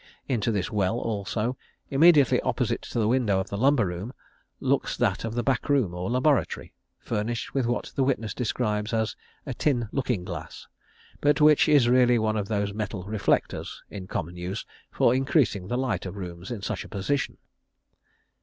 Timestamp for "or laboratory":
5.93-6.73